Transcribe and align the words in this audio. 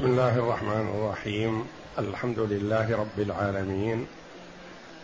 بسم 0.00 0.08
الله 0.08 0.38
الرحمن 0.38 0.88
الرحيم. 0.94 1.64
الحمد 1.98 2.38
لله 2.38 2.96
رب 2.96 3.18
العالمين. 3.18 4.06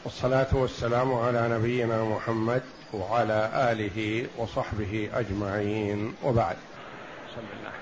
والصلاة 0.05 0.47
والسلام 0.53 1.15
على 1.15 1.49
نبينا 1.49 2.05
محمد 2.05 2.63
وعلى 2.93 3.51
آله 3.73 4.27
وصحبه 4.39 5.09
أجمعين. 5.15 6.15
وبعد. 6.25 6.57
بسم 7.29 7.45
الله 7.53 7.73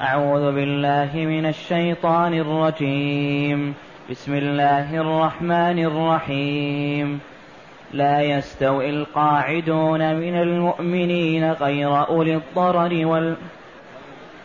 أعوذ 0.00 0.54
بالله 0.54 1.10
من 1.14 1.46
الشيطان 1.46 2.34
الرجيم. 2.34 3.74
بسم 4.10 4.34
الله 4.34 4.94
الرحمن 4.94 5.78
الرحيم. 5.78 7.20
لا 7.92 8.20
يستوي 8.20 8.90
القاعدون 8.90 10.14
من 10.14 10.34
المؤمنين 10.34 11.52
غير 11.52 12.08
أولي 12.08 12.34
الضرر 12.34 13.06
وال 13.06 13.36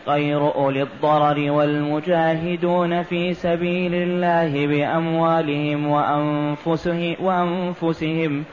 غير 0.06 0.54
أولي 0.54 0.82
الضرر 0.82 1.50
والمجاهدون 1.50 3.02
في 3.02 3.34
سبيل 3.34 3.94
الله 3.94 4.66
بأموالهم 4.66 5.86
وأنفسهم, 7.20 8.44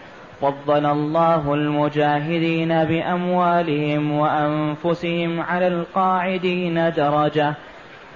فضل 0.42 0.86
الله 0.86 1.54
المجاهدين 1.54 2.84
بأموالهم 2.84 4.12
وأنفسهم 4.12 5.42
على 5.42 5.68
القاعدين 5.68 6.92
درجة. 6.92 7.54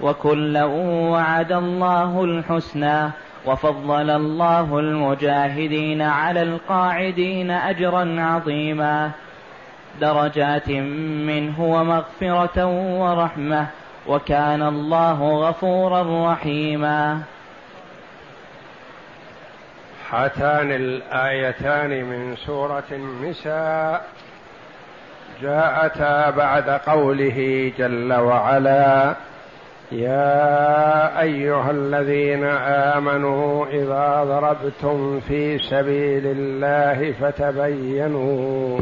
وكلا 0.00 0.64
وعد 0.64 1.52
الله 1.52 2.24
الحسنى. 2.24 3.10
وفضل 3.46 4.10
الله 4.10 4.78
المجاهدين 4.78 6.02
على 6.02 6.42
القاعدين 6.42 7.50
أجرا 7.50 8.20
عظيما. 8.20 9.10
درجات 10.00 10.70
منه 11.26 11.60
ومغفرة 11.60 12.66
ورحمة 13.00 13.66
وكان 14.06 14.62
الله 14.62 15.48
غفورا 15.48 16.32
رحيما. 16.32 17.22
هاتان 20.10 20.72
الآيتان 20.72 22.04
من 22.04 22.36
سورة 22.36 22.84
النساء 22.92 24.04
جاءتا 25.42 26.30
بعد 26.30 26.70
قوله 26.70 27.72
جل 27.78 28.12
وعلا 28.12 29.14
يا 29.92 31.20
أيها 31.20 31.70
الذين 31.70 32.44
آمنوا 32.94 33.66
إذا 33.66 34.24
ضربتم 34.24 35.20
في 35.20 35.58
سبيل 35.58 36.26
الله 36.26 37.12
فتبينوا 37.20 38.80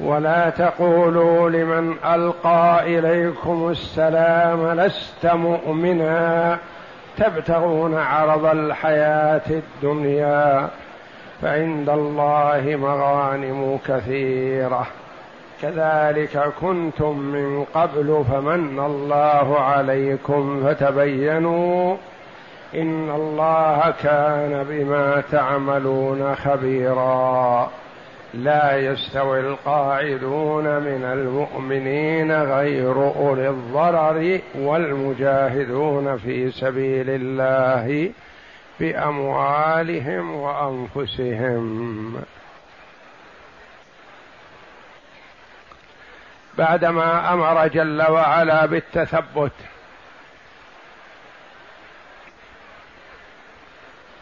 ولا 0.00 0.50
تقولوا 0.50 1.50
لمن 1.50 1.94
ألقى 2.04 2.98
إليكم 2.98 3.68
السلام 3.70 4.80
لست 4.80 5.26
مؤمنا 5.26 6.58
تبتغون 7.18 7.98
عرض 7.98 8.44
الحياة 8.44 9.42
الدنيا 9.50 10.68
فعند 11.42 11.88
الله 11.88 12.76
مغانم 12.80 13.78
كثيرة. 13.86 14.86
كذلك 15.62 16.52
كنتم 16.60 17.18
من 17.18 17.64
قبل 17.74 18.24
فمن 18.30 18.78
الله 18.78 19.60
عليكم 19.60 20.64
فتبينوا 20.64 21.96
إن 22.74 23.10
الله 23.10 23.94
كان 24.02 24.66
بما 24.68 25.22
تعملون 25.32 26.34
خبيرا. 26.34 27.70
لا 28.36 28.78
يستوي 28.78 29.40
القاعدون 29.40 30.64
من 30.64 31.04
المؤمنين 31.04 32.42
غير 32.42 32.92
أولي 32.92 33.48
الضرر 33.48 34.40
والمجاهدون 34.54 36.18
في 36.18 36.50
سبيل 36.50 37.06
الله 37.10 38.12
بأموالهم 38.80 40.34
وأنفسهم. 40.34 42.16
بعدما 46.58 47.32
أمر 47.32 47.66
جل 47.66 48.02
وعلا 48.02 48.66
بالتثبت 48.66 49.52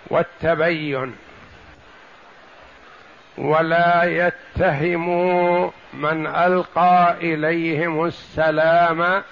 والتبين 0.07 1.15
ولا 3.39 4.05
يتهموا 4.05 5.71
من 5.95 6.27
ألقى 6.27 7.17
إليهم 7.21 8.05
السلام 8.05 9.23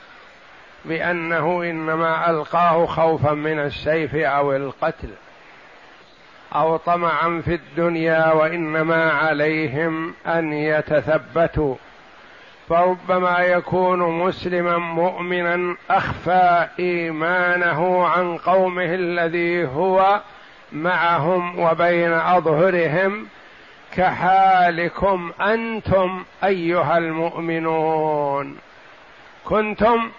بأنه 0.84 1.62
إنما 1.62 2.30
ألقاه 2.30 2.86
خوفا 2.86 3.32
من 3.32 3.58
السيف 3.58 4.14
أو 4.14 4.56
القتل 4.56 5.08
أو 6.54 6.76
طمعا 6.76 7.42
في 7.44 7.54
الدنيا 7.54 8.32
وإنما 8.32 9.12
عليهم 9.12 10.14
أن 10.26 10.52
يتثبتوا 10.52 11.74
فربما 12.68 13.38
يكون 13.38 13.98
مسلما 13.98 14.78
مؤمنا 14.78 15.76
أخفى 15.90 16.68
إيمانه 16.78 18.06
عن 18.06 18.36
قومه 18.38 18.94
الذي 18.94 19.66
هو 19.66 20.20
معهم 20.72 21.58
وبين 21.58 22.12
أظهرهم 22.12 23.26
كحالكم 23.92 25.32
أنتم 25.40 26.24
أيها 26.44 26.98
المؤمنون. 26.98 28.58
كنتم 29.44 30.10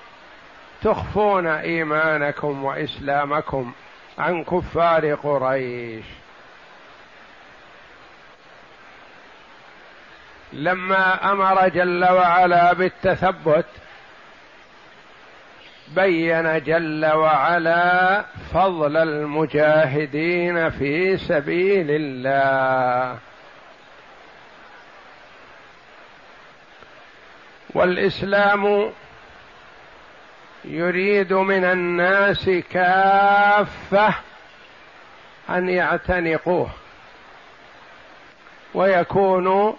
تخفون 0.81 1.47
إيمانكم 1.47 2.63
وإسلامكم 2.63 3.71
عن 4.17 4.43
كفار 4.43 5.13
قريش. 5.13 6.05
لما 10.53 11.31
أمر 11.31 11.67
جل 11.67 12.05
وعلا 12.11 12.73
بالتثبت 12.73 13.65
بين 15.95 16.63
جل 16.63 17.05
وعلا 17.05 18.25
فضل 18.53 18.97
المجاهدين 18.97 20.69
في 20.69 21.17
سبيل 21.17 21.87
الله. 21.89 23.17
والإسلام 27.73 28.91
يريد 30.65 31.33
من 31.33 31.63
الناس 31.63 32.49
كافة 32.49 34.13
أن 35.49 35.69
يعتنقوه 35.69 36.69
ويكونوا 38.73 39.73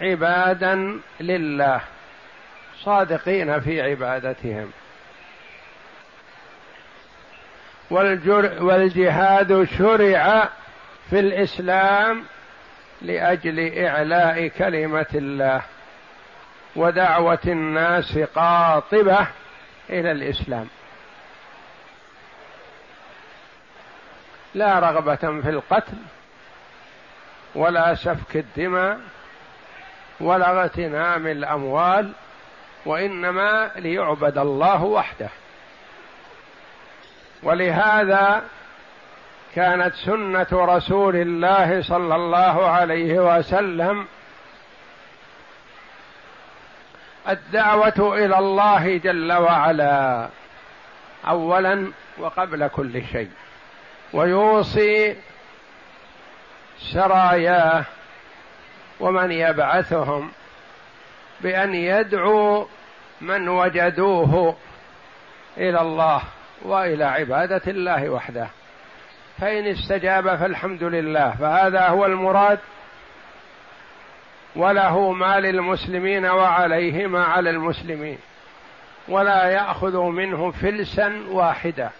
عبادا 0.00 1.00
لله 1.20 1.80
صادقين 2.80 3.60
في 3.60 3.82
عبادتهم. 3.82 4.70
والجهاد 8.60 9.64
شرع 9.78 10.48
في 11.10 11.20
الإسلام 11.20 12.24
لأجل 13.02 13.84
إعلاء 13.84 14.48
كلمة 14.48 15.06
الله. 15.14 15.62
ودعوة 16.76 17.38
الناس 17.46 18.18
قاطبة 18.18 19.26
إلى 19.90 20.10
الإسلام. 20.12 20.68
لا 24.54 24.78
رغبة 24.78 25.40
في 25.42 25.50
القتل 25.50 25.96
ولا 27.54 27.94
سفك 27.94 28.36
الدماء 28.36 29.00
ولا 30.20 30.62
اغتنام 30.62 31.26
الأموال 31.26 32.12
وإنما 32.86 33.70
ليعبد 33.76 34.38
الله 34.38 34.84
وحده. 34.84 35.28
ولهذا 37.42 38.42
كانت 39.54 39.94
سنة 39.94 40.46
رسول 40.52 41.16
الله 41.16 41.82
صلى 41.82 42.14
الله 42.14 42.68
عليه 42.68 43.38
وسلم 43.38 44.06
الدعوة 47.28 48.16
إلى 48.24 48.38
الله 48.38 48.96
جل 48.96 49.32
وعلا 49.32 50.28
اولا 51.28 51.92
وقبل 52.18 52.68
كل 52.68 53.02
شيء 53.12 53.30
ويوصي 54.12 55.16
سراياه 56.78 57.84
ومن 59.00 59.32
يبعثهم 59.32 60.30
بأن 61.40 61.74
يدعوا 61.74 62.64
من 63.20 63.48
وجدوه 63.48 64.56
إلى 65.56 65.80
الله 65.80 66.22
وإلى 66.62 67.04
عبادة 67.04 67.62
الله 67.66 68.08
وحده. 68.08 68.48
فإن 69.40 69.66
استجاب 69.66 70.36
فالحمد 70.36 70.82
لله 70.82 71.30
فهذا 71.30 71.88
هو 71.88 72.06
المراد 72.06 72.58
وله 74.56 75.12
ما 75.12 75.40
للمسلمين 75.40 76.26
وعليه 76.26 77.06
ما 77.06 77.24
على 77.24 77.50
المسلمين 77.50 78.18
ولا 79.08 79.44
يأخذ 79.44 79.98
منه 79.98 80.50
فلسا 80.50 81.22
واحدة 81.28 81.90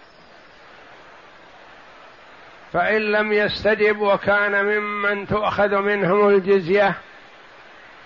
فإن 2.73 3.01
لم 3.01 3.33
يستجب 3.33 3.99
وكان 3.99 4.65
ممن 4.65 5.27
تؤخذ 5.27 5.75
منهم 5.75 6.29
الجزية 6.29 6.95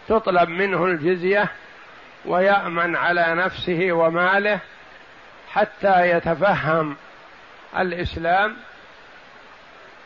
تطلب 0.07 0.49
منه 0.49 0.85
الجزية 0.85 1.51
ويأمن 2.25 2.95
على 2.95 3.35
نفسه 3.35 3.91
وماله 3.91 4.59
حتى 5.51 6.09
يتفهم 6.09 6.95
الإسلام 7.77 8.55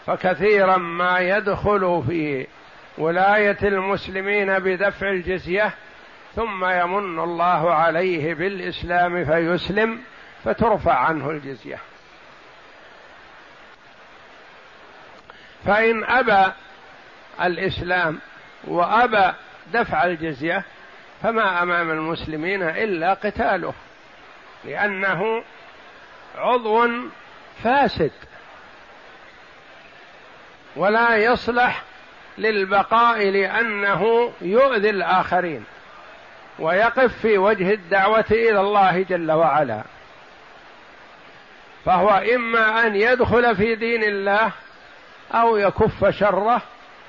فكثيرا 0.05 0.77
ما 0.77 1.19
يدخل 1.19 2.03
في 2.07 2.47
ولاية 2.97 3.57
المسلمين 3.63 4.59
بدفع 4.59 5.09
الجزية 5.09 5.73
ثم 6.35 6.65
يمن 6.65 7.19
الله 7.19 7.73
عليه 7.73 8.33
بالإسلام 8.33 9.25
فيسلم 9.25 10.01
فترفع 10.43 10.93
عنه 10.93 11.29
الجزية. 11.29 11.77
فإن 15.65 16.03
أبى 16.03 16.51
الإسلام 17.41 18.19
وأبى 18.63 19.33
دفع 19.73 20.05
الجزية 20.05 20.63
فما 21.23 21.63
أمام 21.63 21.91
المسلمين 21.91 22.63
إلا 22.63 23.13
قتاله 23.13 23.73
لأنه 24.65 25.43
عضو 26.37 26.87
فاسد. 27.63 28.11
ولا 30.75 31.17
يصلح 31.17 31.83
للبقاء 32.37 33.29
لأنه 33.29 34.31
يؤذي 34.41 34.89
الآخرين 34.89 35.63
ويقف 36.59 37.19
في 37.21 37.37
وجه 37.37 37.73
الدعوة 37.73 38.25
إلى 38.31 38.59
الله 38.59 39.05
جل 39.09 39.31
وعلا. 39.31 39.83
فهو 41.85 42.09
إما 42.35 42.87
أن 42.87 42.95
يدخل 42.95 43.55
في 43.55 43.75
دين 43.75 44.03
الله 44.03 44.51
أو 45.33 45.57
يكف 45.57 46.05
شره 46.05 46.61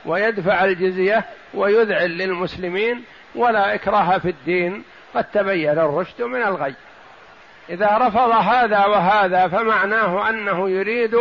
ويدفع 0.06 0.64
الجزية 0.64 1.24
ويذعن 1.54 2.08
للمسلمين 2.08 3.04
ولا 3.34 3.74
إكراه 3.74 4.18
في 4.18 4.28
الدين. 4.28 4.84
قد 5.14 5.24
تبين 5.24 5.78
الرشد 5.78 6.22
من 6.22 6.42
الغي. 6.42 6.74
إذا 7.70 7.98
رفض 7.98 8.30
هذا 8.30 8.86
وهذا 8.86 9.48
فمعناه 9.48 10.28
أنه 10.28 10.70
يريد 10.70 11.16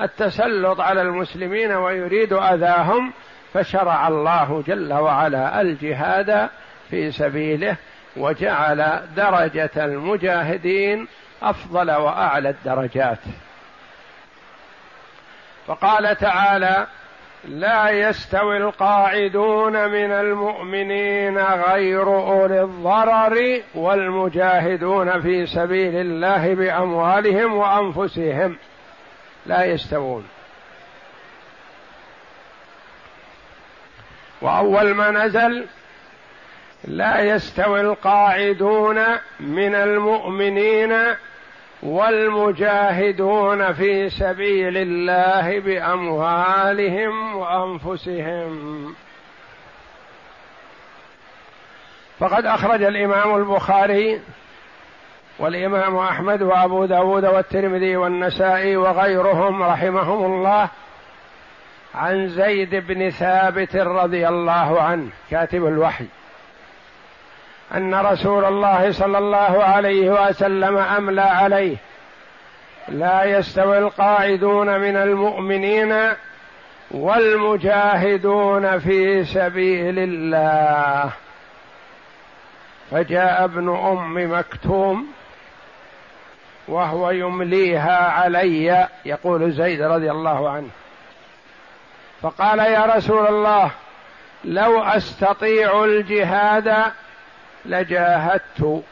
التسلط 0.00 0.80
على 0.80 1.02
المسلمين 1.02 1.72
ويريد 1.72 2.32
أذاهم 2.32 3.12
فشرع 3.54 4.08
الله 4.08 4.62
جل 4.66 4.92
وعلا 4.92 5.60
الجهاد 5.60 6.48
في 6.90 7.10
سبيله 7.10 7.76
وجعل 8.16 9.00
درجة 9.16 9.70
المجاهدين 9.76 11.08
أفضل 11.42 11.90
وأعلى 11.90 12.48
الدرجات. 12.48 13.18
فقال 15.66 16.16
تعالى 16.16 16.86
لا 17.44 17.90
يستوي 17.90 18.56
القاعدون 18.56 19.72
من 19.72 20.12
المؤمنين 20.12 21.38
غير 21.38 22.06
أولي 22.06 22.62
الضرر 22.62 23.60
والمجاهدون 23.74 25.20
في 25.20 25.46
سبيل 25.46 25.96
الله 25.96 26.54
بأموالهم 26.54 27.54
وأنفسهم. 27.54 28.56
لا 29.46 29.64
يستوون. 29.64 30.28
وأول 34.42 34.94
ما 34.94 35.10
نزل 35.10 35.66
لا 36.84 37.20
يستوي 37.20 37.80
القاعدون 37.80 38.98
من 39.40 39.74
المؤمنين 39.74 40.96
والمجاهدون 41.82 43.72
في 43.72 44.10
سبيل 44.10 44.76
الله 44.76 45.60
بأموالهم 45.60 47.36
وأنفسهم. 47.36 48.94
فقد 52.18 52.46
أخرج 52.46 52.82
الإمام 52.82 53.36
البخاري 53.36 54.20
والإمام 55.42 55.96
أحمد 55.96 56.42
وأبو 56.42 56.84
داود 56.84 57.24
والترمذي 57.24 57.96
والنسائي 57.96 58.76
وغيرهم 58.76 59.62
رحمهم 59.62 60.24
الله 60.24 60.68
عن 61.94 62.28
زيد 62.28 62.74
بن 62.74 63.10
ثابت 63.10 63.76
رضي 63.76 64.28
الله 64.28 64.82
عنه 64.82 65.08
كاتب 65.30 65.66
الوحي 65.66 66.04
أن 67.74 67.94
رسول 67.94 68.44
الله 68.44 68.92
صلى 68.92 69.18
الله 69.18 69.64
عليه 69.64 70.10
وسلم 70.10 70.76
أملى 70.76 71.20
عليه 71.20 71.76
لا 72.88 73.24
يستوي 73.24 73.78
القاعدون 73.78 74.80
من 74.80 74.96
المؤمنين 74.96 75.94
والمجاهدون 76.90 78.78
في 78.78 79.24
سبيل 79.24 79.98
الله. 79.98 81.10
فجاء 82.90 83.44
ابن 83.44 83.68
أم 83.68 84.38
مكتوم 84.38 85.06
وهو 86.72 87.10
يمليها 87.10 88.10
علي 88.10 88.88
يقول 89.04 89.52
زيد 89.52 89.82
رضي 89.82 90.10
الله 90.10 90.50
عنه. 90.50 90.68
فقال 92.22 92.58
يا 92.58 92.84
رسول 92.96 93.26
الله 93.26 93.70
لو 94.44 94.82
أستطيع 94.82 95.84
الجهاد 95.84 96.92
لجاهدت 97.64 98.82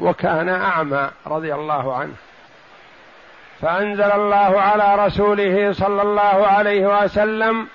وكان 0.00 0.48
أعمى 0.48 1.10
رضي 1.26 1.54
الله 1.54 1.96
عنه. 1.96 2.14
فأنزل 3.60 4.12
الله 4.12 4.60
على 4.60 5.06
رسوله 5.06 5.72
صلى 5.72 6.02
الله 6.02 6.46
عليه 6.46 7.02
وسلم 7.04 7.68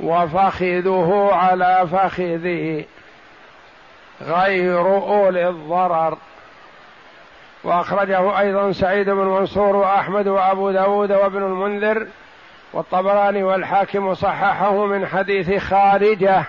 وفخذه 0.00 1.30
على 1.32 1.88
فخذه 1.92 2.84
غير 4.22 4.86
أولي 4.86 5.48
الضرر. 5.48 6.18
وأخرجه 7.64 8.40
أيضا 8.40 8.72
سعيد 8.72 9.10
بن 9.10 9.24
منصور 9.24 9.76
وأحمد 9.76 10.28
وأبو 10.28 10.70
داود 10.70 11.12
وابن 11.12 11.42
المنذر 11.42 12.06
والطبراني 12.72 13.42
والحاكم 13.42 14.06
وصححه 14.06 14.86
من 14.86 15.06
حديث 15.06 15.62
خارجة 15.64 16.44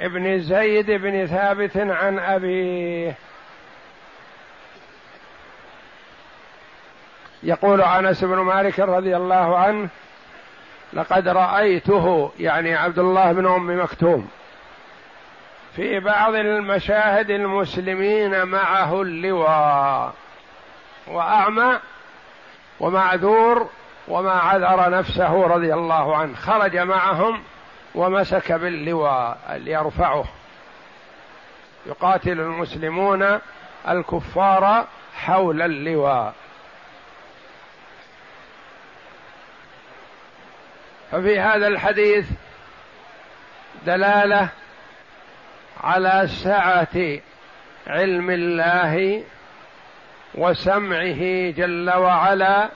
ابن 0.00 0.40
زيد 0.40 0.90
بن 0.90 1.26
ثابت 1.26 1.76
عن 1.76 2.18
أبيه. 2.18 3.14
يقول 7.42 7.82
أنس 7.82 8.24
بن 8.24 8.36
مالك 8.36 8.80
رضي 8.80 9.16
الله 9.16 9.58
عنه 9.58 9.88
لقد 10.92 11.28
رأيته 11.28 12.30
يعني 12.38 12.74
عبد 12.74 12.98
الله 12.98 13.32
بن 13.32 13.46
أم 13.46 13.82
مكتوم. 13.82 14.28
في 15.76 16.00
بعض 16.00 16.34
المشاهد 16.34 17.30
المسلمين 17.30 18.44
معه 18.44 19.02
اللواء 19.02 20.14
وأعمى 21.06 21.80
ومعذور 22.80 23.70
وما 24.08 24.32
عذر 24.32 24.90
نفسه 24.90 25.46
رضي 25.46 25.74
الله 25.74 26.16
عنه. 26.16 26.34
خرج 26.34 26.76
معهم 26.76 27.42
ومسك 27.94 28.52
باللواء 28.52 29.38
ليرفعه. 29.50 30.24
يقاتل 31.86 32.40
المسلمون 32.40 33.38
الكفار 33.88 34.86
حول 35.16 35.62
اللواء. 35.62 36.34
ففي 41.10 41.40
هذا 41.40 41.66
الحديث 41.66 42.26
دلالة 43.86 44.48
على 45.80 46.28
سعة 46.28 47.20
علم 47.86 48.30
الله 48.30 49.22
وسمعه 50.34 51.50
جل 51.50 51.90
وعلا 51.90 52.68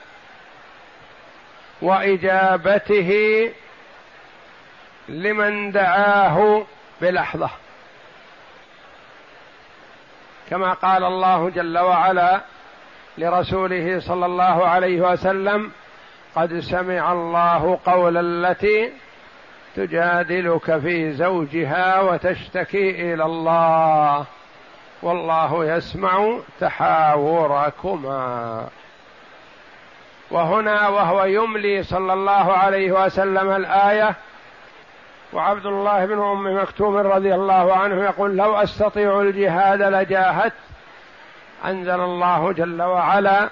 وإجابته 1.81 3.11
لمن 5.09 5.71
دعاه 5.71 6.65
بلحظة. 7.01 7.49
كما 10.49 10.73
قال 10.73 11.03
الله 11.03 11.49
جل 11.49 11.77
وعلا 11.77 12.41
لرسوله 13.17 13.99
صلى 13.99 14.25
الله 14.25 14.67
عليه 14.67 15.01
وسلم 15.01 15.71
قد 16.35 16.59
سمع 16.59 17.11
الله 17.11 17.79
قول 17.85 18.17
التي 18.17 18.91
تجادلك 19.77 20.77
في 20.77 21.13
زوجها 21.13 22.01
وتشتكي 22.01 23.13
إلى 23.13 23.25
الله. 23.25 24.25
والله 25.01 25.65
يسمع 25.65 26.39
تحاوركما. 26.59 28.67
وهنا 30.31 30.87
وهو 30.87 31.23
يملي 31.23 31.83
صلى 31.83 32.13
الله 32.13 32.53
عليه 32.53 33.05
وسلم 33.05 33.51
الآية. 33.51 34.15
وعبد 35.33 35.65
الله 35.65 36.05
بن 36.05 36.19
أم 36.19 36.61
مكتوم 36.61 36.97
رضي 36.97 37.35
الله 37.35 37.73
عنه 37.73 38.03
يقول 38.03 38.37
لو 38.37 38.55
أستطيع 38.55 39.21
الجهاد 39.21 39.81
لجاهدت 39.81 40.53
أنزل 41.65 42.01
الله 42.01 42.51
جل 42.51 42.81
وعلا 42.81 43.49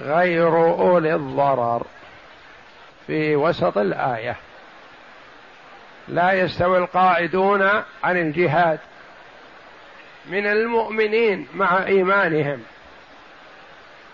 غير 0.00 0.56
أولي 0.56 1.14
الضرر. 1.14 1.82
في 3.06 3.36
وسط 3.36 3.78
الآية. 3.78 4.36
لا 6.08 6.32
يستوي 6.32 6.78
القاعدون 6.78 7.62
عن 8.04 8.16
الجهاد 8.16 8.78
من 10.26 10.46
المؤمنين 10.46 11.46
مع 11.54 11.86
إيمانهم. 11.86 12.62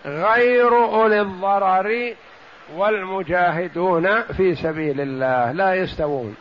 غير 0.06 0.74
أولي 0.74 1.20
الضرر 1.20 2.14
والمجاهدون 2.74 4.22
في 4.22 4.54
سبيل 4.54 5.00
الله. 5.00 5.52
لا 5.52 5.74
يستوون. 5.74 6.36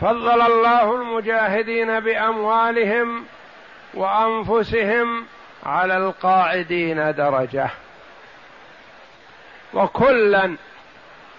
فضل 0.00 0.42
الله 0.42 0.94
المجاهدين 0.94 2.00
بأموالهم 2.00 3.24
وأنفسهم 3.94 5.26
على 5.66 5.96
القاعدين 5.96 7.14
درجة. 7.14 7.70
وكلا 9.74 10.56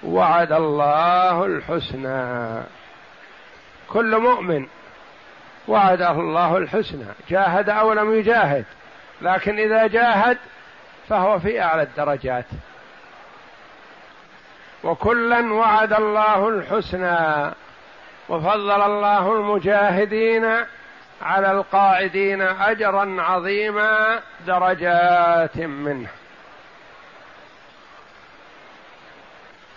وعد 0.04 0.52
الله 0.52 1.46
الحسنى. 1.46 2.64
كل 3.90 4.18
مؤمن 4.18 4.68
وعده 5.68 6.12
الله 6.12 6.58
الحسنى. 6.58 7.06
جاهد 7.30 7.70
أو 7.70 7.94
لم 7.94 8.20
يجاهد 8.20 8.66
لكن 9.22 9.60
إذا 9.60 9.88
جاهد 9.88 10.38
فهو 11.10 11.40
في 11.40 11.62
أعلى 11.62 11.82
الدرجات. 11.82 12.46
وكلا 14.84 15.54
وعد 15.54 15.94
الله 15.94 16.50
الحسنى 16.50 17.52
وفضل 18.30 18.82
الله 18.82 19.34
المجاهدين 19.34 20.46
على 21.22 21.52
القاعدين 21.52 22.42
أجرا 22.42 23.22
عظيما 23.22 24.20
درجات 24.48 25.58
منه. 25.58 26.10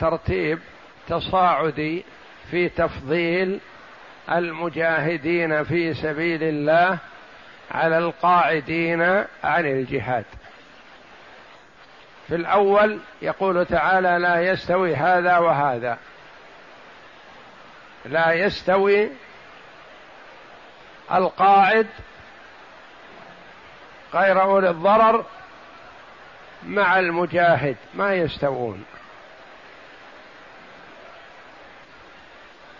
ترتيب 0.01 0.59
تصاعدي 1.09 2.05
في 2.51 2.69
تفضيل 2.69 3.61
المجاهدين 4.31 5.65
في 5.65 5.95
سبيل 5.95 6.43
الله 6.43 6.99
على 7.71 7.99
القاعدين 7.99 9.03
عن 9.45 9.67
الجهاد. 9.67 10.25
في 12.29 12.35
الأول 12.35 13.01
يقول 13.23 13.67
تعالى 13.67 14.19
لا 14.19 14.41
يستوي 14.41 14.97
هذا 14.97 15.39
وهذا. 15.39 15.99
لا 18.05 18.33
يستوي 18.33 19.11
القاعد 21.13 21.87
غير 24.15 24.43
أولي 24.43 24.71
الضرر 24.71 25.25
مع 26.67 26.99
المجاهد 26.99 27.77
ما 27.95 28.15
يستوون. 28.15 28.85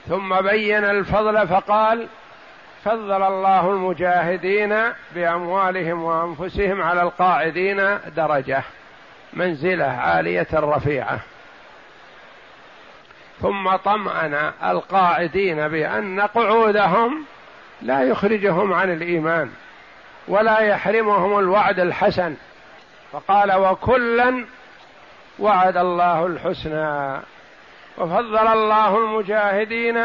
ثم 0.09 0.41
بين 0.41 0.85
الفضل 0.85 1.49
فقال 1.49 2.07
فضل 2.85 3.23
الله 3.23 3.71
المجاهدين 3.71 4.77
بأموالهم 5.15 6.03
وأنفسهم 6.03 6.83
على 6.83 7.03
القاعدين 7.03 7.99
درجة 8.17 8.63
منزلة 9.33 9.85
عالية 9.85 10.47
رفيعة. 10.55 11.19
ثم 13.41 13.77
طمأن 13.77 14.53
القاعدين 14.65 15.69
بأن 15.69 16.21
قعودهم 16.21 17.25
لا 17.83 18.03
يخرجهم 18.03 18.73
عن 18.73 18.93
الإيمان 18.93 19.51
ولا 20.29 20.59
يحرمهم 20.59 21.39
الوعد 21.39 21.81
الحسن. 21.81 22.35
فقال 23.13 23.53
وكلا 23.53 24.45
وعد 25.39 25.77
الله 25.77 26.27
الحسنى. 26.27 27.21
وفضل 27.99 28.49
الله 28.49 28.99
المجاهدين 28.99 29.99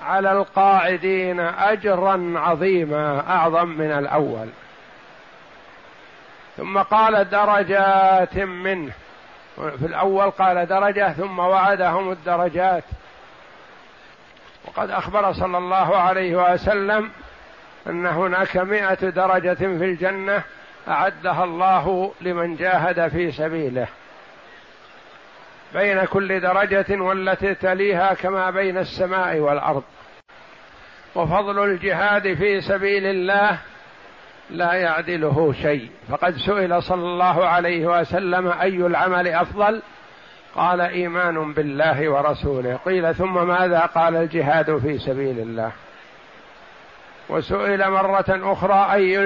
على 0.00 0.32
القاعدين 0.32 1.40
اجرا 1.40 2.32
عظيما 2.36 3.24
أعظم 3.28 3.68
من 3.68 3.92
الأول. 3.92 4.48
ثم 6.56 6.78
قال 6.78 7.30
درجات 7.30 8.36
منه. 8.38 8.92
في 9.56 9.86
الأول 9.86 10.30
قال 10.30 10.66
درجة 10.66 11.12
ثم 11.12 11.38
وعدهم 11.38 12.12
الدرجات. 12.12 12.84
وقد 14.64 14.90
أخبر 14.90 15.32
صلى 15.32 15.58
الله 15.58 15.96
عليه 15.96 16.52
وسلم 16.52 17.10
أن 17.86 18.06
هناك 18.06 18.56
مائة 18.56 19.08
درجة 19.08 19.54
في 19.54 19.84
الجنة 19.84 20.42
أعدها 20.88 21.44
الله 21.44 22.12
لمن 22.20 22.56
جاهد 22.56 23.08
في 23.08 23.32
سبيله. 23.32 23.86
بين 25.74 26.04
كل 26.04 26.40
درجة 26.40 27.00
والتي 27.02 27.54
تليها 27.54 28.14
كما 28.14 28.50
بين 28.50 28.78
السماء 28.78 29.38
والأرض. 29.38 29.82
وفضل 31.14 31.64
الجهاد 31.64 32.34
في 32.34 32.60
سبيل 32.60 33.06
الله 33.06 33.58
لا 34.50 34.72
يعدله 34.72 35.54
شيء. 35.62 35.90
فقد 36.08 36.36
سئل 36.36 36.82
صلى 36.82 37.04
الله 37.04 37.46
عليه 37.46 38.00
وسلم 38.00 38.48
أي 38.48 38.76
العمل 38.76 39.28
أفضل؟ 39.28 39.82
قال 40.54 40.80
إيمان 40.80 41.52
بالله 41.52 42.08
ورسوله. 42.08 42.76
قيل 42.76 43.14
ثم 43.14 43.46
ماذا 43.46 43.80
قال 43.80 44.16
الجهاد 44.16 44.78
في 44.78 44.98
سبيل 44.98 45.38
الله؟ 45.38 45.72
وسئل 47.28 47.90
مرة 47.90 48.24
أخرى 48.28 48.92
أي 48.92 49.18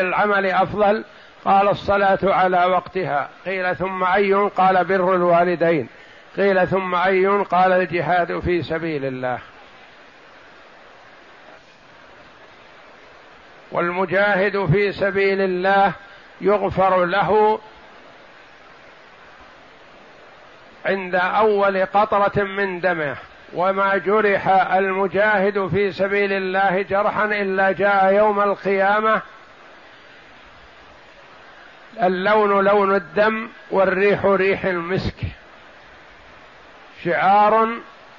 العمل 0.00 0.46
أفضل؟ 0.46 1.04
قال 1.44 1.68
الصلاة 1.68 2.18
على 2.22 2.64
وقتها. 2.64 3.28
قيل 3.46 3.76
ثم 3.76 4.04
أي 4.04 4.34
قال 4.34 4.84
بر 4.84 5.14
الوالدين. 5.14 5.88
قيل 6.36 6.68
ثم 6.68 6.94
أي 6.94 7.26
قال 7.26 7.72
الجهاد 7.72 8.38
في 8.38 8.62
سبيل 8.62 9.04
الله. 9.04 9.38
والمجاهد 13.72 14.66
في 14.66 14.92
سبيل 14.92 15.40
الله 15.40 15.92
يغفر 16.40 17.04
له 17.04 17.60
عند 20.86 21.14
أول 21.14 21.86
قطرة 21.86 22.42
من 22.42 22.80
دمه. 22.80 23.16
وما 23.54 23.96
جرح 23.96 24.72
المجاهد 24.72 25.66
في 25.66 25.92
سبيل 25.92 26.32
الله 26.32 26.82
جرحا 26.82 27.24
إلا 27.24 27.72
جاء 27.72 28.14
يوم 28.14 28.40
القيامة 28.40 29.22
اللون 32.02 32.64
لون 32.64 32.94
الدم 32.94 33.48
والريح 33.70 34.24
ريح 34.24 34.64
المسك. 34.64 35.16
شعار 37.04 37.68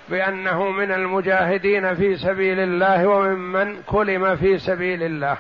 بأنه 0.10 0.70
من 0.70 0.92
المجاهدين 0.92 1.96
في 1.96 2.18
سبيل 2.18 2.60
الله 2.60 3.08
وممن 3.08 3.84
كلم 3.84 4.36
في 4.36 4.58
سبيل 4.58 5.04
الله. 5.04 5.38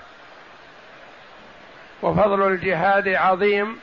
وفضل 2.01 2.47
الجهاد 2.47 3.07
عظيم 3.07 3.77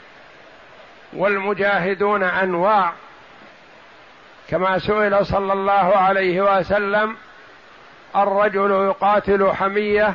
والمجاهدون 1.12 2.22
أنواع. 2.22 2.92
كما 4.48 4.78
سئل 4.78 5.26
صلى 5.26 5.52
الله 5.52 5.96
عليه 5.96 6.58
وسلم 6.58 7.16
الرجل 8.16 8.70
يقاتل 8.70 9.52
حمية 9.52 10.14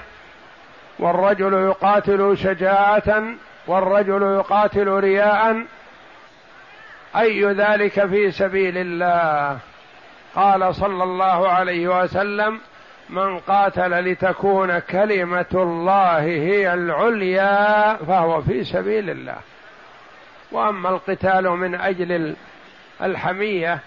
والرجل 0.99 1.53
يقاتل 1.53 2.37
شجاعة 2.37 3.23
والرجل 3.67 4.21
يقاتل 4.21 4.87
رياء. 4.87 5.65
أي 7.15 7.45
ذلك 7.45 8.05
في 8.05 8.31
سبيل 8.31 8.77
الله؟ 8.77 9.57
قال 10.35 10.75
صلى 10.75 11.03
الله 11.03 11.49
عليه 11.49 12.03
وسلم 12.03 12.59
من 13.09 13.39
قاتل 13.39 14.11
لتكون 14.11 14.79
كلمة 14.79 15.45
الله 15.53 16.19
هي 16.19 16.73
العليا 16.73 17.95
فهو 17.95 18.41
في 18.41 18.63
سبيل 18.63 19.09
الله. 19.09 19.37
وأما 20.51 20.89
القتال 20.89 21.49
من 21.49 21.75
أجل 21.75 22.35
الحمية 23.01 23.79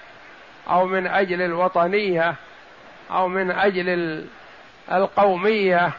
أو 0.70 0.86
من 0.86 1.06
أجل 1.06 1.42
الوطنية 1.42 2.34
أو 3.10 3.28
من 3.28 3.50
أجل 3.50 4.24
القومية 4.92 5.90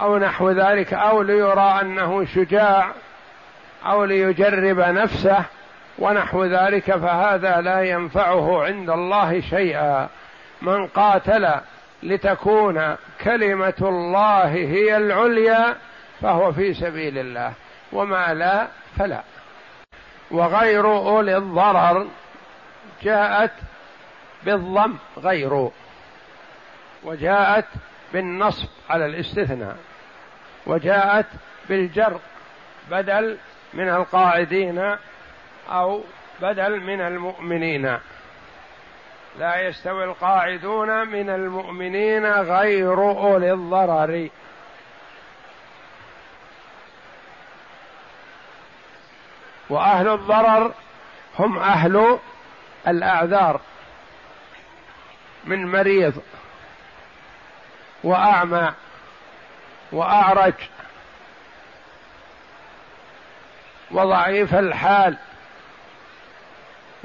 أو 0.00 0.18
نحو 0.18 0.50
ذلك 0.50 0.94
أو 0.94 1.22
ليرى 1.22 1.78
أنه 1.80 2.24
شجاع 2.24 2.92
أو 3.86 4.04
ليجرب 4.04 4.78
نفسه 4.78 5.44
ونحو 5.98 6.44
ذلك 6.44 6.96
فهذا 6.96 7.60
لا 7.60 7.82
ينفعه 7.82 8.64
عند 8.64 8.90
الله 8.90 9.40
شيئا. 9.40 10.08
من 10.62 10.86
قاتل 10.86 11.48
لتكون 12.02 12.96
كلمة 13.24 13.74
الله 13.80 14.48
هي 14.48 14.96
العليا 14.96 15.76
فهو 16.22 16.52
في 16.52 16.74
سبيل 16.74 17.18
الله 17.18 17.52
وما 17.92 18.34
لا 18.34 18.66
فلا. 18.98 19.22
وغير 20.30 20.86
أولي 20.86 21.36
الضرر 21.36 22.06
جاءت 23.02 23.52
بالضم 24.44 24.94
غير 25.18 25.70
وجاءت 27.04 27.64
بالنصب 28.12 28.68
على 28.90 29.06
الاستثناء 29.06 29.76
وجاءت 30.66 31.26
بالجر 31.68 32.20
بدل 32.90 33.38
من 33.74 33.88
القاعدين 33.88 34.96
أو 35.68 36.02
بدل 36.42 36.80
من 36.80 37.00
المؤمنين. 37.00 37.98
لا 39.38 39.60
يستوي 39.60 40.04
القاعدون 40.04 41.08
من 41.08 41.30
المؤمنين 41.30 42.26
غير 42.26 42.94
أولي 42.94 43.52
الضرر. 43.52 44.28
وأهل 49.70 50.08
الضرر 50.08 50.72
هم 51.38 51.58
أهل 51.58 52.18
الأعذار 52.88 53.60
من 55.44 55.66
مريض. 55.66 56.22
وأعمى 58.04 58.72
وأعرج 59.92 60.54
وضعيف 63.90 64.54
الحال 64.54 65.16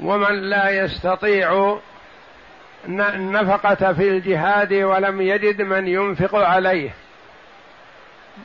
ومن 0.00 0.50
لا 0.50 0.70
يستطيع 0.70 1.78
النفقة 2.88 3.92
في 3.92 4.08
الجهاد 4.08 4.72
ولم 4.72 5.20
يجد 5.20 5.62
من 5.62 5.88
ينفق 5.88 6.34
عليه 6.34 6.90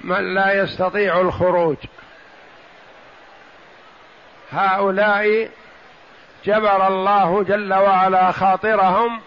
من 0.01 0.33
لا 0.33 0.53
يستطيع 0.53 1.21
الخروج. 1.21 1.77
هؤلاء 4.51 5.49
جبر 6.45 6.87
الله 6.87 7.43
جل 7.43 7.73
وعلا 7.73 8.31
خاطرهم 8.31 9.21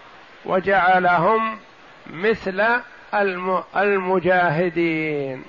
وجعلهم 0.45 1.59
مثل 2.07 2.81
المجاهدين. 3.75 5.43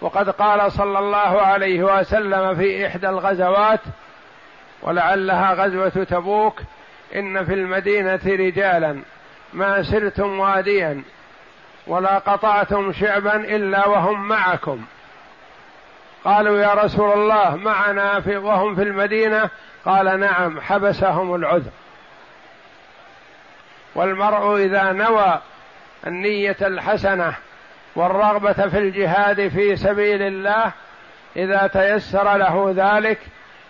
وقد 0.00 0.30
قال 0.30 0.72
صلى 0.72 0.98
الله 0.98 1.42
عليه 1.42 1.82
وسلم 1.82 2.54
في 2.54 2.86
إحدى 2.86 3.08
الغزوات 3.08 3.80
ولعلها 4.82 5.54
غزوة 5.54 5.88
تبوك 5.88 6.60
إن 7.14 7.44
في 7.44 7.54
المدينة 7.54 8.20
رجالا 8.26 9.02
ما 9.52 9.82
سرتم 9.82 10.38
واديا 10.38 11.02
ولا 11.86 12.18
قطعتم 12.18 12.92
شعبا 12.92 13.36
إلا 13.36 13.86
وهم 13.88 14.28
معكم. 14.28 14.84
قالوا 16.24 16.58
يا 16.58 16.74
رسول 16.74 17.12
الله 17.12 17.56
معنا 17.56 18.20
في 18.20 18.36
وهم 18.36 18.74
في 18.74 18.82
المدينة؟ 18.82 19.50
قال 19.84 20.20
نعم 20.20 20.60
حبسهم 20.60 21.34
العذر. 21.34 21.70
والمرء 23.94 24.56
إذا 24.56 24.92
نوى 24.92 25.40
النية 26.06 26.56
الحسنة 26.62 27.34
والرغبة 27.96 28.52
في 28.52 28.78
الجهاد 28.78 29.48
في 29.48 29.76
سبيل 29.76 30.22
الله 30.22 30.72
إذا 31.36 31.66
تيسر 31.66 32.36
له 32.36 32.74
ذلك 32.76 33.18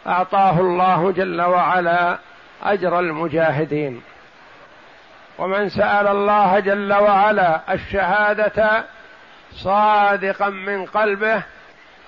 أعطاه 0.07 0.61
الله 0.61 1.13
جل 1.13 1.43
وعلا 1.43 2.19
أجر 2.63 2.99
المجاهدين. 2.99 4.03
ومن 5.39 5.69
سأل 5.69 6.07
الله 6.07 6.61
جل 6.61 6.93
وعلا 6.93 7.61
الشهادة 7.75 8.85
صادقا 9.53 10.49
من 10.49 10.87
قلبه 10.87 11.43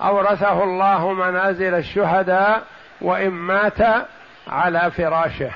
أورثه 0.01 0.63
الله 0.63 1.13
منازل 1.13 1.73
الشهداء 1.73 2.63
وإن 3.01 3.29
مات 3.29 4.07
على 4.47 4.91
فراشه. 4.91 5.51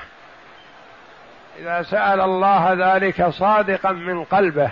إذا 1.58 1.82
سأل 1.82 2.20
الله 2.20 2.72
ذلك 2.72 3.28
صادقا 3.28 3.92
من 3.92 4.24
قلبه. 4.24 4.70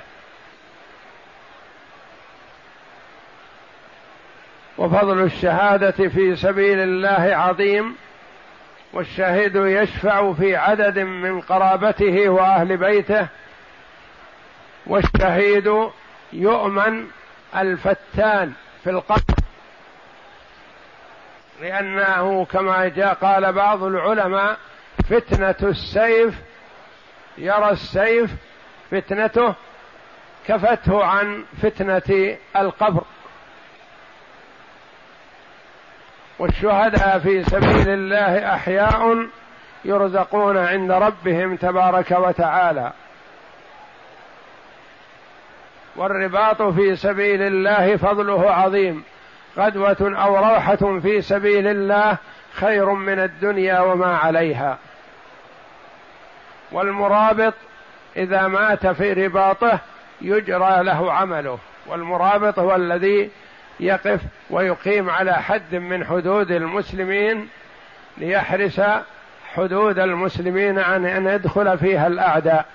وفضل 4.78 5.22
الشهادة 5.22 6.08
في 6.08 6.36
سبيل 6.36 6.78
الله 6.78 7.36
عظيم 7.36 7.96
والشاهد 8.92 9.56
يشفع 9.56 10.32
في 10.32 10.56
عدد 10.56 10.99
من 10.99 11.40
قرابته 11.40 12.28
وأهل 12.28 12.76
بيته 12.76 13.26
والشهيد 14.86 15.90
يؤمن 16.32 17.06
الفتان 17.56 18.52
في 18.84 18.90
القبر. 18.90 19.34
لأنه 21.60 22.45
كما 22.45 22.88
جاء 22.88 23.14
قال 23.14 23.52
بعض 23.52 23.82
العلماء 23.82 24.58
فتنة 25.10 25.71
السيف 25.71 26.34
يرى 27.38 27.71
السيف 27.71 28.30
فتنته 28.90 29.54
كفته 30.47 31.04
عن 31.04 31.45
فتنة 31.62 32.36
القبر. 32.56 33.04
والشهداء 36.38 37.18
في 37.18 37.42
سبيل 37.42 37.88
الله 37.88 38.54
أحياء 38.54 39.26
يرزقون 39.84 40.56
عند 40.56 40.90
ربهم 40.90 41.56
تبارك 41.56 42.10
وتعالى. 42.10 42.92
والرباط 45.97 46.62
في 46.62 46.97
سبيل 46.97 47.42
الله 47.42 47.97
فضله 47.97 48.50
عظيم. 48.50 49.04
غدوة 49.58 49.97
أو 50.00 50.36
روحة 50.36 51.00
في 51.00 51.21
سبيل 51.21 51.66
الله 51.66 52.18
خير 52.52 52.92
من 52.92 53.18
الدنيا 53.18 53.80
وما 53.80 54.16
عليها. 54.16 54.78
والمرابط 56.73 57.54
إذا 58.17 58.47
مات 58.47 58.87
في 58.87 59.13
رباطه 59.13 59.78
يجرى 60.21 60.82
له 60.82 61.13
عمله 61.13 61.58
والمرابط 61.87 62.58
هو 62.58 62.75
الذي 62.75 63.30
يقف 63.80 64.21
ويقيم 64.50 65.11
على 65.11 65.32
حد 65.32 65.75
من 65.75 66.04
حدود 66.04 66.50
المسلمين 66.50 67.49
ليحرس 68.19 68.80
حدود 69.54 69.99
المسلمين 69.99 70.78
عن 70.78 71.06
أن 71.06 71.26
يدخل 71.26 71.78
فيها 71.78 72.06
الأعداء. 72.06 72.67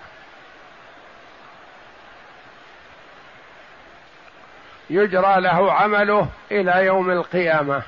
يجرى 4.90 5.42
له 5.42 5.74
عمله 5.74 6.28
إلى 6.52 6.86
يوم 6.86 7.12
القيامة. 7.12 7.82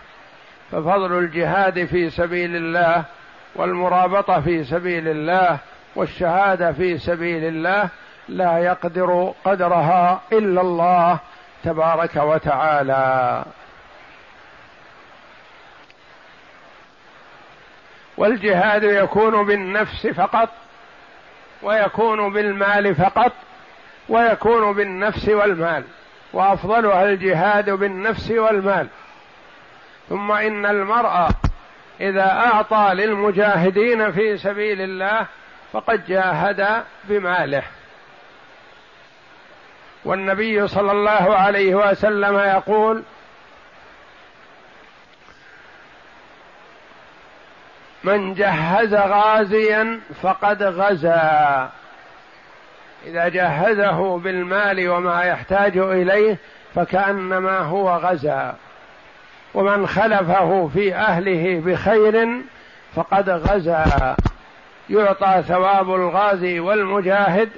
ففضل 0.72 1.19
الجهاد 1.19 1.86
في 1.86 2.10
سبيل 2.10 2.56
الله 2.56 3.04
والمرابطة 3.56 4.41
في 4.41 4.63
سبيل 4.63 5.08
الله 5.08 5.60
والشهادة 5.95 6.71
في 6.71 6.97
سبيل 6.97 7.43
الله 7.43 7.89
لا 8.30 8.58
يقدر 8.58 9.34
قدرها 9.45 10.21
إلا 10.32 10.62
الله 10.62 11.19
تبارك 11.63 12.15
وتعالى. 12.15 13.43
والجهاد 18.17 18.84
يكون 18.84 19.45
بالنفس 19.45 20.08
فقط 20.08 20.49
ويكون 21.62 22.34
بالمال 22.34 22.95
فقط 22.95 23.32
ويكون 24.10 24.73
بالنفس 24.73 25.30
والمال 25.30 25.84
وافضلها 26.34 27.04
الجهاد 27.04 27.69
بالنفس 27.69 28.32
والمال. 28.32 28.88
ثم 30.10 30.32
إن 30.32 30.65
المرء 30.65 31.30
إذا 32.02 32.32
أعطى 32.32 32.91
للمجاهدين 32.93 34.12
في 34.12 34.38
سبيل 34.38 34.82
الله 34.82 35.28
فقد 35.73 36.05
جاهد 36.08 36.84
بماله. 37.03 37.63
والنبي 40.05 40.67
صلى 40.67 40.91
الله 40.91 41.36
عليه 41.36 41.75
وسلم 41.75 42.38
يقول 42.38 43.03
من 48.03 48.34
جهز 48.34 48.93
غازيا 48.93 49.99
فقد 50.21 50.63
غزا. 50.63 51.69
إذا 53.05 53.27
جهزه 53.27 54.17
بالمال 54.17 54.89
وما 54.89 55.23
يحتاج 55.23 55.77
إليه 55.77 56.38
فكأنما 56.75 57.58
هو 57.58 57.95
غزا. 57.95 58.55
ومن 59.53 59.88
خلفه 59.88 60.69
في 60.73 60.95
أهله 60.95 61.62
بخير 61.65 62.41
فقد 62.95 63.29
غزا. 63.29 64.15
يعطى 64.89 65.43
ثواب 65.47 65.95
الغازي 65.95 66.60
والمجاهد 66.60 67.49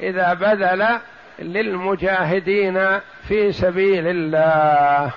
إذا 0.00 0.34
بذل 0.34 0.98
للمجاهدين 1.38 3.00
في 3.28 3.52
سبيل 3.52 4.06
الله. 4.06 5.10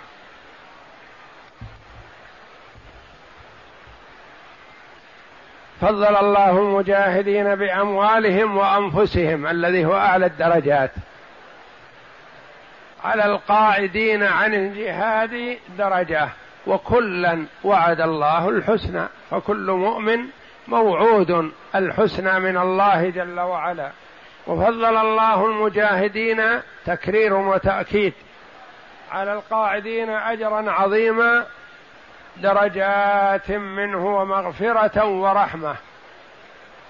فضل 5.81 6.15
الله 6.15 6.59
المجاهدين 6.59 7.55
بأموالهم 7.55 8.57
وأنفسهم 8.57 9.47
الذي 9.47 9.85
هو 9.85 9.97
أعلى 9.97 10.25
الدرجات. 10.25 10.91
على 13.03 13.25
القاعدين 13.25 14.23
عن 14.23 14.53
الجهاد 14.53 15.57
درجة 15.77 16.29
وكلا 16.67 17.45
وعد 17.63 18.01
الله 18.01 18.49
الحسنى 18.49 19.03
فكل 19.31 19.71
مؤمن 19.71 20.19
موعود 20.67 21.51
الحسنى 21.75 22.39
من 22.39 22.57
الله 22.57 23.09
جل 23.09 23.39
وعلا. 23.39 23.91
وفضل 24.47 24.97
الله 24.97 25.45
المجاهدين 25.45 26.61
تكرير 26.85 27.33
وتأكيد. 27.33 28.13
على 29.11 29.33
القاعدين 29.33 30.09
أجرا 30.09 30.71
عظيما 30.71 31.45
درجات 32.37 33.51
منه 33.51 34.05
ومغفرة 34.05 35.05
ورحمة. 35.05 35.75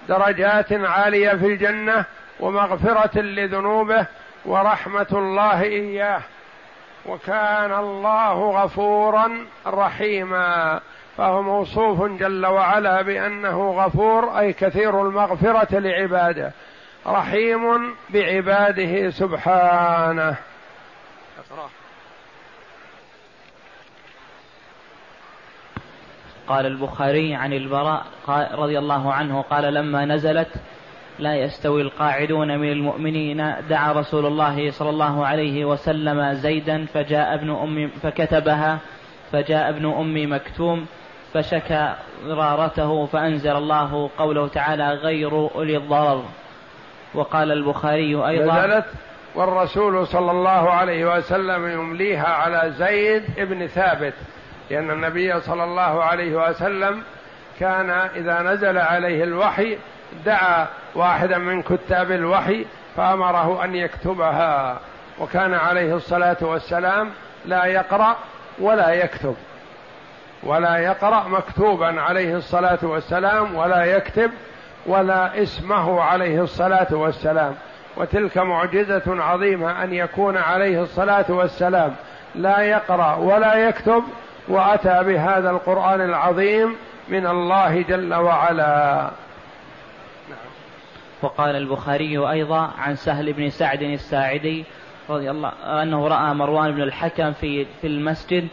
درجات 0.08 0.72
عالية 0.72 1.30
في 1.30 1.46
الجنة 1.46 2.04
ومغفرة 2.40 3.20
لذنوبه 3.20 4.06
ورحمة 4.44 5.06
الله 5.12 5.62
إياه. 5.62 6.20
وكان 7.06 7.74
الله 7.74 8.62
غفورا 8.62 9.46
رحيما. 9.66 10.80
فهو 11.18 11.42
موصوف 11.42 12.02
جل 12.02 12.46
وعلا 12.46 13.02
بأنه 13.02 13.70
غفور 13.70 14.38
أي 14.38 14.52
كثير 14.52 15.08
المغفرة 15.08 15.78
لعباده. 15.78 16.52
رحيم 17.06 17.94
بعباده 18.10 19.10
سبحانه. 19.10 20.36
قال 26.48 26.66
البخاري 26.66 27.34
عن 27.34 27.52
البراء 27.52 28.06
رضي 28.54 28.78
الله 28.78 29.12
عنه 29.12 29.42
قال 29.42 29.74
لما 29.74 30.04
نزلت 30.04 30.54
لا 31.18 31.36
يستوي 31.36 31.82
القاعدون 31.82 32.58
من 32.58 32.72
المؤمنين. 32.72 33.54
دعا 33.70 33.92
رسول 33.92 34.26
الله 34.26 34.70
صلى 34.70 34.90
الله 34.90 35.26
عليه 35.26 35.64
وسلم 35.64 36.32
زيدا 36.32 36.86
فجاء 36.94 37.34
ابن 37.34 37.50
أم 37.50 37.90
فكتبها 38.02 38.78
فجاء 39.32 39.68
ابن 39.68 39.86
أم 39.86 40.32
مكتوم 40.32 40.86
فشكى 41.34 41.94
ضرارته 42.24 43.06
فأنزل 43.06 43.56
الله 43.56 44.10
قوله 44.18 44.48
تعالى 44.48 44.88
غير 44.88 45.30
أولي 45.54 45.76
الضرر. 45.76 46.24
وقال 47.14 47.52
البخاري 47.52 48.28
أيضا 48.28 48.66
نزلت 48.66 48.84
والرسول 49.34 50.06
صلى 50.06 50.30
الله 50.30 50.70
عليه 50.70 51.16
وسلم 51.16 51.68
يمليها 51.68 52.26
على 52.28 52.72
زيد 52.78 53.24
بن 53.38 53.66
ثابت 53.66 54.14
لأن 54.70 54.90
النبي 54.90 55.40
صلى 55.40 55.64
الله 55.64 56.04
عليه 56.04 56.48
وسلم 56.48 57.02
كان 57.60 57.90
إذا 57.90 58.42
نزل 58.42 58.78
عليه 58.78 59.24
الوحي 59.24 59.78
دعا 60.26 60.66
واحدا 60.94 61.38
من 61.38 61.62
كتاب 61.62 62.12
الوحي 62.12 62.66
فأمره 62.96 63.64
أن 63.64 63.74
يكتبها 63.74 64.80
وكان 65.20 65.54
عليه 65.54 65.94
الصلاة 65.96 66.36
والسلام 66.40 67.10
لا 67.46 67.64
يقرأ 67.64 68.16
ولا 68.58 68.90
يكتب. 68.90 69.36
ولا 70.42 70.76
يقرأ 70.76 71.28
مكتوبا 71.28 72.00
عليه 72.00 72.36
الصلاة 72.36 72.78
والسلام 72.82 73.54
ولا 73.54 73.84
يكتب 73.84 74.30
ولا 74.86 75.42
اسمه 75.42 76.02
عليه 76.02 76.42
الصلاة 76.42 76.94
والسلام. 76.94 77.54
وتلك 77.96 78.38
معجزة 78.38 79.02
عظيمة 79.06 79.84
أن 79.84 79.92
يكون 79.92 80.36
عليه 80.36 80.82
الصلاة 80.82 81.24
والسلام. 81.28 81.94
لا 82.34 82.60
يقرأ 82.60 83.16
ولا 83.16 83.54
يكتب 83.68 84.02
وأتى 84.48 85.04
بهذا 85.04 85.50
القرآن 85.50 86.00
العظيم 86.00 86.76
من 87.08 87.26
الله 87.26 87.82
جل 87.82 88.14
وعلا. 88.14 89.10
وقال 91.22 91.56
البخاري 91.56 92.18
أيضا 92.18 92.70
عن 92.78 92.96
سهل 92.96 93.32
بن 93.32 93.50
سعد 93.50 93.82
الساعدي 93.82 94.64
رضي 95.10 95.30
الله 95.30 95.52
أنه 95.82 96.08
رأى 96.08 96.34
مروان 96.34 96.72
بن 96.72 96.82
الحكم 96.82 97.32
في 97.32 97.66
في 97.80 97.86
المسجد 97.86 98.48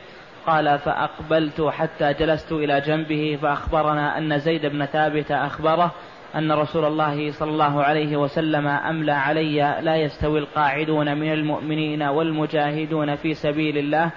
قال 0.48 0.80
فأقبلت 0.80 1.62
حتى 1.62 2.14
جلست 2.14 2.52
إلى 2.52 2.82
جنبه 2.82 3.40
فأخبرنا 3.42 4.18
أن 4.18 4.40
زيد 4.40 4.66
بن 4.66 4.86
ثابت 4.86 5.32
أخبره 5.32 5.92
أن 6.36 6.52
رسول 6.52 6.86
الله 6.86 7.32
صلى 7.32 7.52
الله 7.52 7.84
عليه 7.84 8.18
وسلم 8.18 8.68
أملى 8.68 9.12
علي 9.12 9.80
لا 9.82 9.96
يستوي 9.96 10.40
القاعدون 10.40 11.18
من 11.18 11.34
المؤمنين 11.34 12.04
والمجاهدون 12.04 13.16
في 13.16 13.34
سبيل 13.34 13.78
الله 13.78 14.12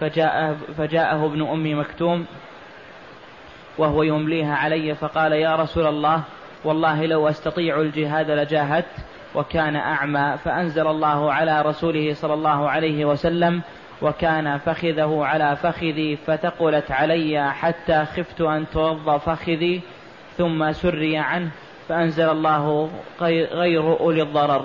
فجاء 0.00 0.56
فجاءه 0.78 1.26
ابن 1.26 1.42
أم 1.42 1.80
مكتوم 1.80 2.26
وهو 3.78 4.02
يمليها 4.02 4.54
علي 4.54 4.94
فقال 4.94 5.32
يا 5.32 5.56
رسول 5.56 5.86
الله 5.86 6.22
والله 6.64 7.06
لو 7.06 7.28
أستطيع 7.28 7.80
الجهاد 7.80 8.30
لجاهدت 8.30 9.06
وكان 9.34 9.76
أعمى 9.76 10.36
فأنزل 10.44 10.86
الله 10.86 11.32
على 11.32 11.62
رسوله 11.62 12.14
صلى 12.14 12.34
الله 12.34 12.70
عليه 12.70 13.04
وسلم 13.04 13.62
وكان 14.02 14.58
فخذه 14.58 15.24
على 15.24 15.56
فخذي 15.56 16.16
فتقلت 16.16 16.90
علي 16.90 17.52
حتى 17.52 18.04
خفت 18.04 18.40
أن 18.40 18.66
توض 18.72 19.16
فخذي 19.16 19.80
ثم 20.36 20.72
سري 20.72 21.16
عنه 21.16 21.50
فأنزل 21.88 22.28
الله 22.30 22.90
غير 23.20 24.00
أولي 24.00 24.22
الضرر. 24.22 24.64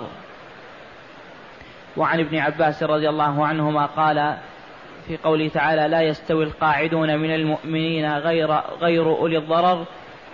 وعن 1.96 2.20
ابن 2.20 2.38
عباس 2.38 2.82
رضي 2.82 3.08
الله 3.08 3.46
عنهما 3.46 3.86
قال 3.86 4.36
في 5.08 5.16
قوله 5.16 5.48
تعالى 5.48 5.88
لا 5.88 6.02
يستوي 6.02 6.44
القاعدون 6.44 7.18
من 7.18 7.34
المؤمنين 7.34 8.16
غير 8.16 8.60
غير 8.80 9.06
أولي 9.06 9.38
الضرر 9.38 9.84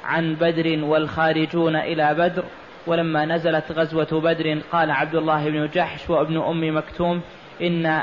عن 0.05 0.35
بدر 0.35 0.85
والخارجون 0.85 1.77
إلى 1.77 2.15
بدر. 2.15 2.45
ولما 2.87 3.25
نزلت 3.25 3.73
غزوة 3.73 4.21
بدر 4.21 4.59
قال 4.73 4.91
عبد 4.91 5.15
الله 5.15 5.51
بن 5.51 5.69
جحش 5.75 6.11
وابن 6.11 6.37
أم 6.37 6.77
مكتوم 6.77 7.21
إن 7.63 8.03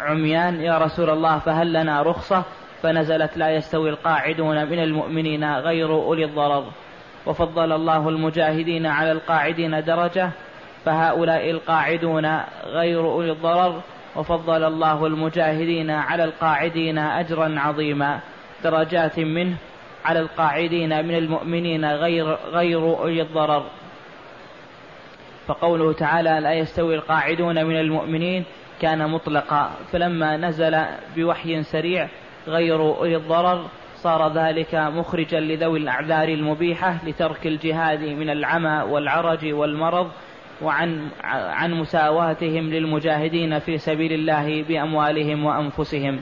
عميان 0.00 0.60
يا 0.60 0.78
رسول 0.78 1.10
الله 1.10 1.38
فهل 1.38 1.72
لنا 1.72 2.02
رخصة؟ 2.02 2.44
فنزلت 2.82 3.36
لا 3.36 3.50
يستوي 3.50 3.90
القاعدون 3.90 4.66
من 4.66 4.78
المؤمنين 4.78 5.54
غير 5.54 5.92
أولي 5.92 6.24
الضرر. 6.24 6.64
وفضل 7.26 7.72
الله 7.72 8.08
المجاهدين 8.08 8.86
على 8.86 9.12
القاعدين 9.12 9.84
درجة 9.84 10.30
فهؤلاء 10.84 11.50
القاعدون 11.50 12.40
غير 12.64 13.00
أولي 13.00 13.32
الضرر. 13.32 13.80
وفضل 14.16 14.64
الله 14.64 15.06
المجاهدين 15.06 15.90
على 15.90 16.24
القاعدين 16.24 16.98
أجرا 16.98 17.54
عظيما 17.58 18.20
درجات 18.64 19.18
منه 19.18 19.56
على 20.04 20.20
القاعدين 20.20 21.06
من 21.06 21.14
المؤمنين 21.14 21.84
غير 21.84 22.38
غير 22.52 22.78
أولي 22.78 23.22
الضرر. 23.22 23.64
فقوله 25.46 25.92
تعالى 25.92 26.40
لا 26.40 26.52
يستوي 26.52 26.94
القاعدون 26.94 27.64
من 27.64 27.76
المؤمنين 27.76 28.44
كان 28.80 29.10
مطلقا. 29.10 29.70
فلما 29.92 30.36
نزل 30.36 30.84
بوحي 31.16 31.62
سريع 31.62 32.08
غير 32.48 32.80
أولي 32.80 33.16
الضرر 33.16 33.66
صار 33.96 34.32
ذلك 34.32 34.74
مخرجا 34.74 35.40
لذوي 35.40 35.78
الأعذار 35.78 36.28
المبيحة 36.28 36.96
لترك 37.06 37.46
الجهاد 37.46 38.00
من 38.00 38.30
العمى 38.30 38.82
والعرج 38.92 39.52
والمرض 39.52 40.10
وعن 40.62 41.08
عن 41.24 41.74
مساواتهم 41.74 42.70
للمجاهدين 42.70 43.58
في 43.58 43.78
سبيل 43.78 44.12
الله 44.12 44.62
بأموالهم 44.62 45.44
وأنفسهم. 45.44 46.20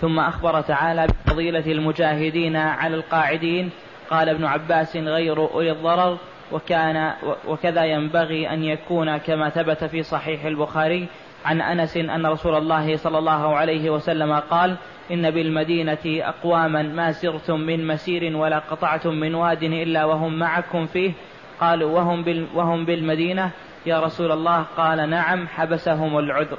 ثم 0.00 0.18
أخبر 0.18 0.60
تعالى 0.60 1.06
بفضيلة 1.06 1.72
المجاهدين 1.72 2.56
على 2.56 2.96
القاعدين. 2.96 3.70
قال 4.10 4.28
ابن 4.28 4.44
عباس 4.44 4.96
غير 4.96 5.38
أولي 5.38 5.72
الضرر 5.72 6.18
وكان 6.52 7.12
وكذا 7.48 7.84
ينبغي 7.84 8.50
أن 8.50 8.64
يكون 8.64 9.16
كما 9.16 9.48
ثبت 9.48 9.84
في 9.84 10.02
صحيح 10.02 10.44
البخاري 10.44 11.08
عن 11.44 11.60
أنس 11.60 11.96
أن 11.96 12.26
رسول 12.26 12.54
الله 12.54 12.96
صلى 12.96 13.18
الله 13.18 13.56
عليه 13.56 13.90
وسلم 13.90 14.32
قال 14.32 14.76
إن 15.10 15.30
بالمدينة 15.30 15.98
أقواما 16.06 16.82
ما 16.82 17.12
سرتم 17.12 17.60
من 17.60 17.86
مسير 17.86 18.36
ولا 18.36 18.58
قطعتم 18.58 19.14
من 19.14 19.34
واد 19.34 19.62
إلا 19.62 20.04
وهم 20.04 20.38
معكم 20.38 20.86
فيه. 20.86 21.12
قالوا 21.60 21.90
وهم, 21.90 22.46
وهم 22.54 22.84
بالمدينة؟ 22.84 23.50
يا 23.86 24.00
رسول 24.00 24.32
الله. 24.32 24.62
قال 24.76 25.10
نعم 25.10 25.48
حبسهم 25.48 26.18
العذر. 26.18 26.58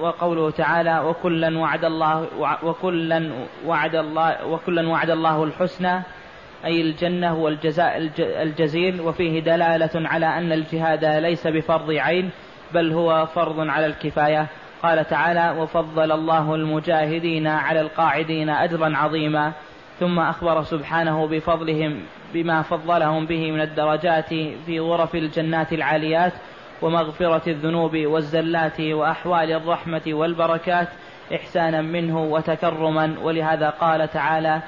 وقوله 0.00 0.50
تعالى 0.50 0.98
وكلا 0.98 1.58
وعد 1.58 1.84
الله 1.84 2.26
وكلا 2.62 3.30
وعد 3.66 3.94
الله 3.94 4.46
وكلا 4.46 4.88
وعد 4.88 5.10
الله 5.10 5.44
الحسنى 5.44 6.02
أي 6.64 6.80
الجنة 6.80 7.34
والجزاء 7.34 8.10
الجزيل 8.18 9.00
وفيه 9.00 9.40
دلالة 9.40 10.08
على 10.08 10.26
أن 10.26 10.52
الجهاد 10.52 11.04
ليس 11.04 11.46
بفرض 11.46 11.90
عين 11.90 12.30
بل 12.74 12.92
هو 12.92 13.26
فرض 13.26 13.60
على 13.60 13.86
الكفاية. 13.86 14.46
قال 14.82 15.08
تعالى 15.08 15.60
وفضل 15.60 16.12
الله 16.12 16.54
المجاهدين 16.54 17.46
على 17.46 17.80
القاعدين 17.80 18.48
أجرا 18.50 18.96
عظيما. 18.96 19.52
ثم 20.00 20.18
أخبر 20.18 20.62
سبحانه 20.62 21.26
بفضلهم 21.26 22.00
بما 22.34 22.62
فضلهم 22.62 23.26
به 23.26 23.52
من 23.52 23.60
الدرجات 23.60 24.28
في 24.66 24.80
غرف 24.80 25.14
الجنات 25.14 25.72
العاليات 25.72 26.32
ومغفرة 26.82 27.42
الذنوب 27.46 27.96
والزلات 27.96 28.80
وأحوال 28.80 29.52
الرحمة 29.52 30.02
والبركات 30.06 30.88
إحسانا 31.34 31.82
منه 31.82 32.24
وتكرما 32.24 33.16
ولهذا 33.22 33.70
قال 33.70 34.08
تعالى 34.08 34.60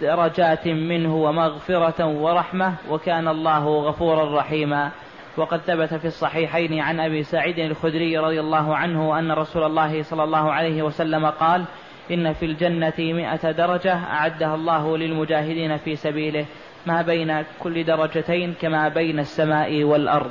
درجات 0.00 0.68
منه 0.68 1.16
ومغفرة 1.16 2.06
ورحمة 2.06 2.74
وكان 2.90 3.28
الله 3.28 3.68
غفورا 3.68 4.38
رحيما. 4.38 4.90
وقد 5.36 5.58
ثبت 5.58 5.94
في 5.94 6.04
الصحيحين 6.04 6.80
عن 6.80 7.00
أبي 7.00 7.22
سعيد 7.22 7.58
الخدري 7.58 8.18
رضي 8.18 8.40
الله 8.40 8.76
عنه 8.76 9.18
أن 9.18 9.32
رسول 9.32 9.62
الله 9.62 10.02
صلى 10.02 10.24
الله 10.24 10.52
عليه 10.52 10.82
وسلم 10.82 11.26
قال 11.26 11.64
إن 12.10 12.32
في 12.32 12.46
الجنة 12.46 12.92
مئة 12.98 13.50
درجة 13.50 13.94
أعدها 13.94 14.54
الله 14.54 14.98
للمجاهدين 14.98 15.76
في 15.76 15.96
سبيله 15.96 16.46
ما 16.86 17.02
بين 17.02 17.44
كل 17.60 17.84
درجتين 17.84 18.54
كما 18.60 18.88
بين 18.88 19.18
السماء 19.18 19.84
والأرض. 19.84 20.30